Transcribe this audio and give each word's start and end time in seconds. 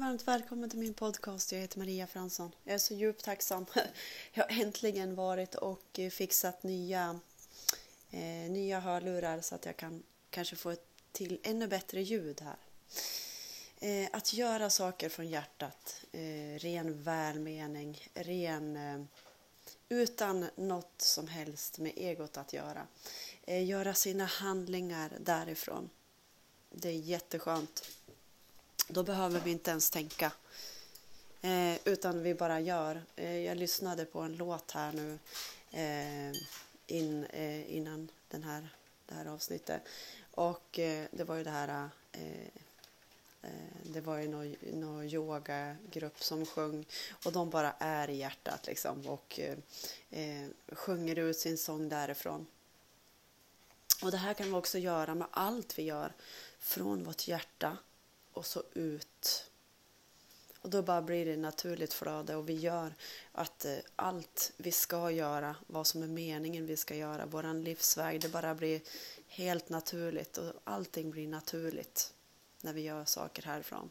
varmt 0.00 0.28
välkommen 0.28 0.70
till 0.70 0.78
min 0.78 0.94
podcast. 0.94 1.52
Jag 1.52 1.60
heter 1.60 1.78
Maria 1.78 2.06
Fransson. 2.06 2.54
Jag 2.64 2.74
är 2.74 2.78
så 2.78 2.94
djupt 2.94 3.24
tacksam. 3.24 3.66
Jag 4.32 4.44
har 4.44 4.62
äntligen 4.62 5.14
varit 5.14 5.54
och 5.54 5.98
eh, 5.98 6.10
fixat 6.10 6.62
nya, 6.62 7.20
eh, 8.10 8.50
nya 8.50 8.80
hörlurar 8.80 9.40
så 9.40 9.54
att 9.54 9.66
jag 9.66 9.76
kan 9.76 10.02
kanske 10.30 10.56
få 10.56 10.70
ett 10.70 10.86
till 11.12 11.40
ännu 11.42 11.66
bättre 11.66 12.02
ljud 12.02 12.40
här. 12.40 12.56
Eh, 13.80 14.08
att 14.12 14.32
göra 14.32 14.70
saker 14.70 15.08
från 15.08 15.28
hjärtat, 15.28 16.04
eh, 16.12 16.58
ren 16.58 17.02
välmening, 17.02 18.08
ren 18.14 18.76
eh, 18.76 19.02
utan 19.88 20.46
något 20.56 21.00
som 21.02 21.28
helst 21.28 21.78
med 21.78 21.92
egot 21.96 22.36
att 22.36 22.52
göra. 22.52 22.86
Eh, 23.42 23.64
göra 23.64 23.94
sina 23.94 24.24
handlingar 24.24 25.12
därifrån. 25.20 25.90
Det 26.70 26.88
är 26.88 26.98
jätteskönt. 26.98 27.99
Då 28.92 29.02
behöver 29.02 29.40
vi 29.40 29.50
inte 29.50 29.70
ens 29.70 29.90
tänka. 29.90 30.32
Eh, 31.40 31.76
utan 31.84 32.22
vi 32.22 32.34
bara 32.34 32.60
gör. 32.60 33.02
Eh, 33.16 33.38
jag 33.38 33.56
lyssnade 33.56 34.04
på 34.04 34.20
en 34.20 34.36
låt 34.36 34.70
här 34.70 34.92
nu 34.92 35.18
eh, 35.70 36.36
in, 36.86 37.24
eh, 37.24 37.76
innan 37.76 38.08
den 38.28 38.42
här, 38.42 38.68
det 39.06 39.14
här 39.14 39.26
avsnittet. 39.26 39.82
Och 40.30 40.78
eh, 40.78 41.06
det 41.10 41.24
var 41.24 41.36
ju 41.36 41.44
det 41.44 41.50
här 41.50 41.88
eh, 42.12 42.46
eh 43.42 43.50
det 43.82 44.00
var 44.00 44.18
ju 44.18 44.28
någon, 44.28 44.56
någon 44.72 45.04
yogagrupp 45.04 46.22
som 46.22 46.46
sjöng 46.46 46.84
och 47.24 47.32
de 47.32 47.50
bara 47.50 47.74
är 47.78 48.10
i 48.10 48.16
hjärtat 48.16 48.66
liksom 48.66 49.06
och 49.06 49.40
eh, 49.40 49.58
eh, 50.10 50.48
sjunger 50.72 51.18
ut 51.18 51.38
sin 51.38 51.58
sång 51.58 51.88
därifrån. 51.88 52.46
Och 54.02 54.10
det 54.10 54.16
här 54.16 54.34
kan 54.34 54.46
vi 54.46 54.52
också 54.52 54.78
göra 54.78 55.14
med 55.14 55.28
allt 55.30 55.78
vi 55.78 55.82
gör 55.82 56.12
från 56.58 57.04
vårt 57.04 57.28
hjärta 57.28 57.76
och 58.32 58.46
så 58.46 58.62
ut. 58.74 59.50
Och 60.62 60.70
då 60.70 60.82
bara 60.82 61.02
blir 61.02 61.26
det 61.26 61.36
naturligt 61.36 61.92
flöde 61.92 62.36
och 62.36 62.48
vi 62.48 62.52
gör 62.52 62.94
att 63.32 63.64
eh, 63.64 63.76
allt 63.96 64.52
vi 64.56 64.72
ska 64.72 65.10
göra, 65.10 65.56
vad 65.66 65.86
som 65.86 66.02
är 66.02 66.06
meningen 66.06 66.66
vi 66.66 66.76
ska 66.76 66.94
göra, 66.94 67.26
våran 67.26 67.64
livsväg, 67.64 68.20
det 68.20 68.28
bara 68.28 68.54
blir 68.54 68.80
helt 69.26 69.68
naturligt 69.68 70.38
och 70.38 70.52
allting 70.64 71.10
blir 71.10 71.28
naturligt 71.28 72.14
när 72.60 72.72
vi 72.72 72.80
gör 72.80 73.04
saker 73.04 73.42
härifrån. 73.42 73.90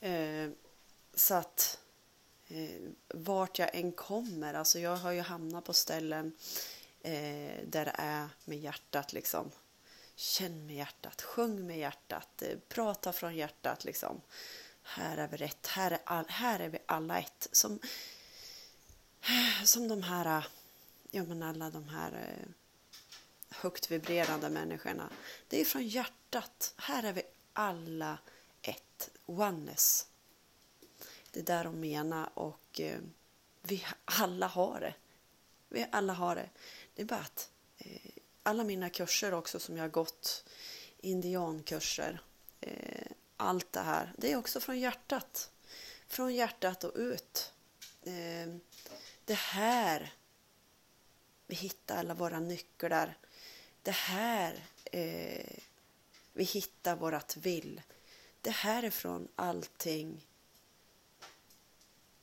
Eh, 0.00 0.50
så 1.14 1.34
att 1.34 1.78
eh, 2.48 2.80
vart 3.08 3.58
jag 3.58 3.74
än 3.74 3.92
kommer, 3.92 4.54
alltså 4.54 4.78
jag 4.78 4.96
har 4.96 5.12
ju 5.12 5.20
hamnat 5.20 5.64
på 5.64 5.72
ställen 5.72 6.32
eh, 7.00 7.66
där 7.66 7.84
det 7.84 7.94
är 7.98 8.28
med 8.44 8.58
hjärtat 8.58 9.12
liksom 9.12 9.50
Känn 10.16 10.66
med 10.66 10.76
hjärtat, 10.76 11.22
sjung 11.22 11.66
med 11.66 11.78
hjärtat, 11.78 12.42
eh, 12.42 12.58
prata 12.68 13.12
från 13.12 13.36
hjärtat 13.36 13.84
liksom. 13.84 14.20
Här 14.82 15.16
är 15.16 15.28
vi 15.28 15.36
rätt, 15.36 15.66
här 15.66 15.90
är, 15.90 15.98
all, 16.04 16.24
här 16.28 16.60
är 16.60 16.68
vi 16.68 16.78
alla 16.86 17.18
ett. 17.18 17.48
Som, 17.52 17.80
som 19.64 19.88
de 19.88 20.02
här, 20.02 20.38
eh, 20.38 20.44
ja 21.10 21.24
men 21.24 21.42
alla 21.42 21.70
de 21.70 21.88
här 21.88 22.12
eh, 22.12 22.48
högt 23.50 23.90
vibrerande 23.90 24.50
människorna. 24.50 25.10
Det 25.48 25.60
är 25.60 25.64
från 25.64 25.86
hjärtat. 25.86 26.74
Här 26.76 27.02
är 27.02 27.12
vi 27.12 27.22
alla 27.52 28.18
ett. 28.62 29.10
Oneness. 29.26 30.06
Det 31.30 31.40
är 31.40 31.44
där 31.44 31.64
de 31.64 31.80
menar 31.80 32.38
och 32.38 32.80
vi 33.62 33.86
alla 34.04 34.46
har 34.46 34.80
det. 34.80 34.94
Vi 35.68 35.86
alla 35.92 36.12
har 36.12 36.36
det. 36.36 36.50
Det 36.94 37.02
är 37.02 37.06
bara 37.06 37.20
att 37.20 37.50
eh, 37.78 38.13
alla 38.46 38.64
mina 38.64 38.90
kurser 38.90 39.34
också 39.34 39.60
som 39.60 39.76
jag 39.76 39.84
har 39.84 39.88
gått, 39.88 40.44
indiankurser, 41.00 42.22
eh, 42.60 43.06
allt 43.36 43.72
det 43.72 43.80
här, 43.80 44.12
det 44.18 44.32
är 44.32 44.36
också 44.36 44.60
från 44.60 44.80
hjärtat. 44.80 45.50
Från 46.08 46.34
hjärtat 46.34 46.84
och 46.84 46.92
ut. 46.94 47.52
Eh, 48.02 48.54
det 49.24 49.34
här 49.34 50.14
vi 51.46 51.54
hittar 51.54 51.96
alla 51.96 52.14
våra 52.14 52.40
nycklar. 52.40 53.18
Det 53.82 53.94
här 53.94 54.64
eh, 54.84 55.58
vi 56.32 56.44
hittar 56.44 56.96
vårat 56.96 57.36
vill. 57.36 57.82
Det 58.40 58.50
är 58.50 58.54
härifrån 58.54 59.28
allting 59.36 60.26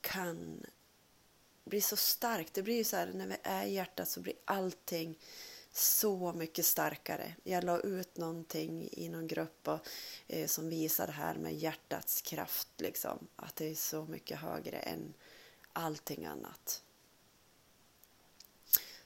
kan 0.00 0.66
bli 1.64 1.80
så 1.80 1.96
starkt. 1.96 2.54
Det 2.54 2.62
blir 2.62 2.76
ju 2.76 2.84
så 2.84 2.96
här 2.96 3.06
när 3.06 3.26
vi 3.26 3.36
är 3.42 3.64
i 3.64 3.74
hjärtat 3.74 4.08
så 4.08 4.20
blir 4.20 4.34
allting 4.44 5.18
så 5.72 6.32
mycket 6.32 6.66
starkare. 6.66 7.34
Jag 7.44 7.64
la 7.64 7.80
ut 7.80 8.16
någonting 8.16 8.88
i 8.92 9.08
någon 9.08 9.26
grupp 9.26 9.68
och, 9.68 9.88
eh, 10.26 10.46
som 10.46 10.68
visar 10.68 11.06
det 11.06 11.12
här 11.12 11.34
med 11.34 11.54
hjärtats 11.54 12.22
kraft, 12.22 12.68
liksom. 12.76 13.28
att 13.36 13.56
det 13.56 13.70
är 13.70 13.74
så 13.74 14.04
mycket 14.04 14.38
högre 14.38 14.76
än 14.76 15.14
allting 15.72 16.24
annat. 16.24 16.82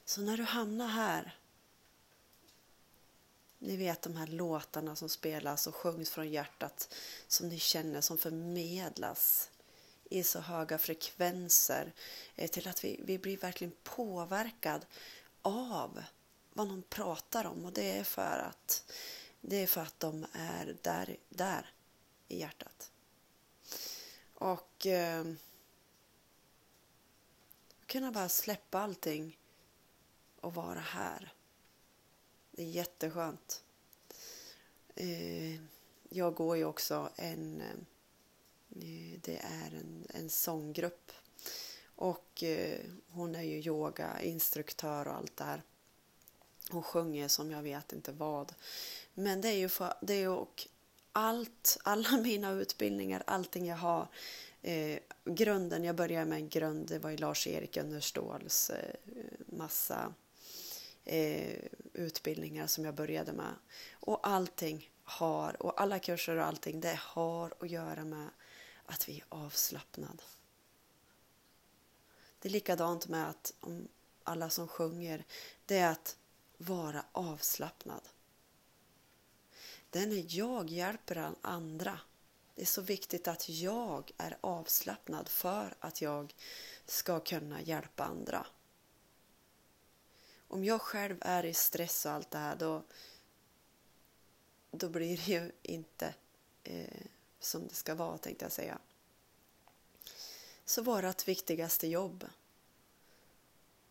Så 0.05 0.21
när 0.21 0.37
du 0.37 0.43
hamnar 0.43 0.87
här, 0.87 1.37
ni 3.59 3.77
vet 3.77 4.01
de 4.01 4.15
här 4.15 4.27
låtarna 4.27 4.95
som 4.95 5.09
spelas 5.09 5.67
och 5.67 5.75
sjungs 5.75 6.09
från 6.09 6.29
hjärtat 6.29 6.95
som 7.27 7.49
ni 7.49 7.59
känner 7.59 8.01
som 8.01 8.17
förmedlas 8.17 9.49
i 10.09 10.23
så 10.23 10.39
höga 10.39 10.77
frekvenser 10.77 11.93
eh, 12.35 12.49
till 12.49 12.67
att 12.67 12.83
vi, 12.83 12.99
vi 13.03 13.17
blir 13.17 13.37
verkligen 13.37 13.73
påverkad 13.83 14.85
av 15.41 16.03
vad 16.57 16.67
någon 16.67 16.83
pratar 16.83 17.45
om 17.45 17.65
och 17.65 17.73
det 17.73 17.97
är 17.97 18.03
för 18.03 18.39
att 18.39 18.91
det 19.41 19.55
är 19.55 19.67
för 19.67 19.81
att 19.81 19.99
de 19.99 20.25
är 20.33 20.77
där, 20.81 21.17
där 21.29 21.73
i 22.27 22.39
hjärtat. 22.39 22.91
Och 24.33 24.85
eh, 24.85 25.25
kunna 27.85 28.11
bara 28.11 28.29
släppa 28.29 28.79
allting 28.79 29.39
och 30.39 30.53
vara 30.53 30.79
här. 30.79 31.33
Det 32.51 32.63
är 32.63 32.69
jätteskönt. 32.69 33.63
Eh, 34.95 35.55
jag 36.09 36.35
går 36.35 36.57
ju 36.57 36.65
också 36.65 37.09
en, 37.15 37.61
eh, 37.61 39.19
det 39.21 39.37
är 39.37 39.75
en, 39.75 40.07
en 40.09 40.29
sånggrupp 40.29 41.11
och 41.85 42.43
eh, 42.43 42.79
hon 43.07 43.35
är 43.35 43.41
ju 43.41 43.61
yogainstruktör 43.61 45.07
och 45.07 45.15
allt 45.15 45.37
det 45.37 45.43
här 45.43 45.63
och 46.71 46.85
sjunger 46.85 47.27
som 47.27 47.51
jag 47.51 47.61
vet 47.61 47.93
inte 47.93 48.11
vad. 48.11 48.53
Men 49.13 49.41
det 49.41 49.47
är 49.47 49.57
ju 49.57 49.69
för, 49.69 49.93
det 50.01 50.13
är 50.13 50.29
och 50.29 50.67
allt, 51.11 51.77
alla 51.83 52.17
mina 52.23 52.51
utbildningar, 52.51 53.23
allting 53.27 53.65
jag 53.65 53.77
har. 53.77 54.07
Eh, 54.61 54.99
grunden, 55.25 55.83
jag 55.83 55.95
började 55.95 56.25
med 56.25 56.37
en 56.37 56.49
grund, 56.49 56.87
det 56.87 56.99
var 56.99 57.09
ju 57.09 57.17
Lars-Erik 57.17 57.77
Önnerståls 57.77 58.69
eh, 58.69 58.95
massa 59.45 60.13
eh, 61.05 61.59
utbildningar 61.93 62.67
som 62.67 62.85
jag 62.85 62.93
började 62.95 63.33
med. 63.33 63.53
Och 63.93 64.27
allting 64.27 64.91
har, 65.03 65.61
och 65.63 65.81
alla 65.81 65.99
kurser 65.99 66.35
och 66.35 66.45
allting, 66.45 66.81
det 66.81 66.99
har 67.01 67.53
att 67.59 67.69
göra 67.69 68.05
med 68.05 68.29
att 68.85 69.09
vi 69.09 69.17
är 69.17 69.25
avslappnade. 69.29 70.23
Det 72.39 72.49
är 72.49 72.51
likadant 72.51 73.07
med 73.07 73.29
att 73.29 73.53
om 73.59 73.87
alla 74.23 74.49
som 74.49 74.67
sjunger, 74.67 75.25
det 75.65 75.77
är 75.77 75.91
att 75.91 76.17
vara 76.57 77.05
avslappnad. 77.11 78.01
Det 79.89 79.99
är 79.99 80.07
när 80.07 80.25
jag 80.27 80.69
hjälper 80.69 81.31
andra. 81.41 81.99
Det 82.55 82.61
är 82.61 82.65
så 82.65 82.81
viktigt 82.81 83.27
att 83.27 83.49
jag 83.49 84.11
är 84.17 84.37
avslappnad 84.41 85.29
för 85.29 85.75
att 85.79 86.01
jag 86.01 86.35
ska 86.85 87.19
kunna 87.19 87.61
hjälpa 87.61 88.03
andra. 88.03 88.47
Om 90.47 90.63
jag 90.63 90.81
själv 90.81 91.17
är 91.21 91.45
i 91.45 91.53
stress 91.53 92.05
och 92.05 92.11
allt 92.11 92.31
det 92.31 92.37
här 92.37 92.55
då, 92.55 92.83
då 94.71 94.89
blir 94.89 95.17
det 95.17 95.31
ju 95.31 95.51
inte 95.61 96.13
eh, 96.63 97.05
som 97.39 97.67
det 97.67 97.73
ska 97.73 97.95
vara 97.95 98.17
tänkte 98.17 98.45
jag 98.45 98.51
säga. 98.51 98.79
Så 100.65 100.81
vårt 100.81 101.27
viktigaste 101.27 101.87
jobb 101.87 102.25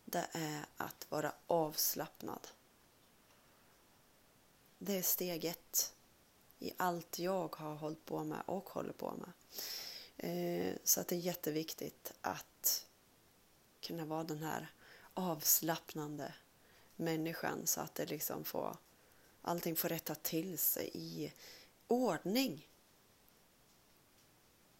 det 0.05 0.27
är 0.31 0.65
att 0.77 1.05
vara 1.09 1.33
avslappnad. 1.47 2.47
Det 4.77 4.97
är 4.97 5.01
steg 5.01 5.45
ett 5.45 5.93
i 6.59 6.71
allt 6.77 7.19
jag 7.19 7.55
har 7.55 7.75
hållit 7.75 8.05
på 8.05 8.23
med 8.23 8.41
och 8.45 8.69
håller 8.69 8.93
på 8.93 9.13
med. 9.13 9.31
Eh, 10.17 10.75
så 10.83 11.01
att 11.01 11.07
det 11.07 11.15
är 11.15 11.19
jätteviktigt 11.19 12.13
att 12.21 12.85
kunna 13.81 14.05
vara 14.05 14.23
den 14.23 14.43
här 14.43 14.71
avslappnande 15.13 16.33
människan 16.95 17.67
så 17.67 17.81
att 17.81 17.95
det 17.95 18.05
liksom 18.05 18.43
får 18.43 18.77
allting 19.41 19.75
får 19.75 19.89
rätta 19.89 20.15
till 20.15 20.57
sig 20.57 20.91
i 20.93 21.33
ordning. 21.87 22.67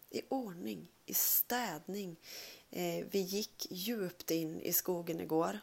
I 0.10 0.22
ordning, 0.30 0.88
i 1.06 1.14
städning. 1.14 2.16
Eh, 2.70 3.06
vi 3.12 3.20
gick 3.20 3.68
djupt 3.70 4.32
in 4.32 4.62
i 4.62 4.74
skogen 4.74 5.22
igår. 5.22 5.60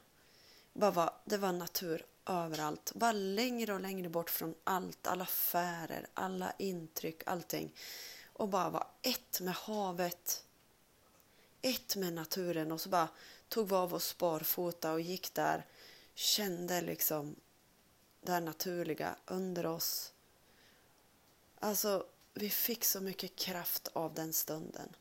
Det 1.24 1.36
var 1.36 1.52
natur 1.52 2.06
överallt. 2.26 2.92
Bara 2.94 3.12
längre 3.12 3.74
och 3.74 3.80
längre 3.80 4.08
bort 4.08 4.30
från 4.30 4.54
allt, 4.64 5.06
alla 5.06 5.24
affärer, 5.24 6.06
alla 6.14 6.52
intryck, 6.58 7.22
allting. 7.26 7.74
och 8.32 8.48
bara 8.48 8.70
vara 8.70 8.86
ett 9.02 9.40
med 9.40 9.54
havet, 9.54 10.44
ett 11.62 11.96
med 11.96 12.12
naturen 12.12 12.72
och 12.72 12.80
så 12.80 12.88
bara 12.88 13.08
tog 13.48 13.68
vi 13.68 13.74
av 13.74 13.94
oss 13.94 14.18
barfota 14.18 14.92
och 14.92 15.00
gick 15.00 15.34
där, 15.34 15.66
kände 16.14 16.80
liksom 16.80 17.36
det 18.20 18.40
naturliga 18.40 19.16
under 19.26 19.66
oss. 19.66 20.12
Alltså, 21.58 22.06
vi 22.34 22.50
fick 22.50 22.84
så 22.84 23.00
mycket 23.00 23.36
kraft 23.36 23.88
av 23.92 24.14
den 24.14 24.32
stunden. 24.32 24.96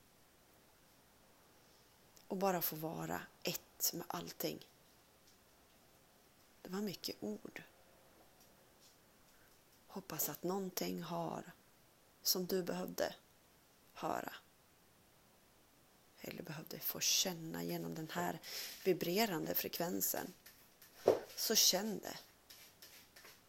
Och 2.28 2.38
bara 2.38 2.62
få 2.62 2.76
vara 2.76 3.22
ett 3.44 3.94
med 3.94 4.06
allting. 4.08 4.68
Det 6.64 6.70
var 6.70 6.82
mycket 6.82 7.16
ord. 7.20 7.64
Hoppas 9.88 10.30
att 10.30 10.44
någonting 10.44 11.04
har 11.04 11.52
som 12.22 12.46
du 12.46 12.64
behövde 12.64 13.16
höra. 13.94 14.34
Eller 16.22 16.44
behövde 16.44 16.80
få 16.80 17.00
känna 17.00 17.64
genom 17.64 17.96
den 17.96 18.10
här 18.10 18.40
vibrerande 18.84 19.56
frekvensen. 19.56 20.34
Så 21.36 21.56
känn 21.56 22.00
det. 22.00 22.18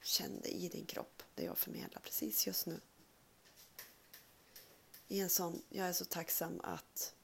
Känn 0.02 0.40
det 0.42 0.48
i 0.48 0.68
din 0.68 0.86
kropp, 0.86 1.22
det 1.34 1.44
jag 1.44 1.58
förmedlar 1.58 2.00
precis 2.00 2.46
just 2.46 2.66
nu. 2.66 2.80
I 5.08 5.20
en 5.20 5.30
sån, 5.30 5.62
jag 5.68 5.88
är 5.88 5.92
så 5.92 6.04
tacksam 6.04 6.60
att 6.60 7.14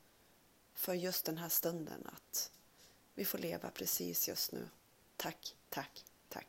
för 0.74 0.94
just 0.94 1.24
den 1.24 1.38
här 1.38 1.48
stunden 1.48 2.06
att 2.06 2.50
vi 3.14 3.24
får 3.24 3.38
leva 3.38 3.70
precis 3.70 4.28
just 4.28 4.52
nu. 4.52 4.68
Tack, 5.16 5.56
tack, 5.70 5.90
tack. 6.30 6.46